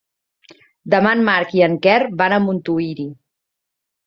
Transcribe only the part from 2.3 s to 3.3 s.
a Montuïri.